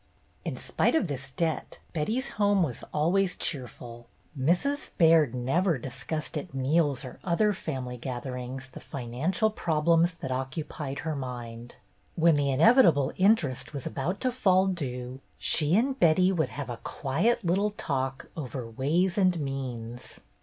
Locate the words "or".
7.05-7.19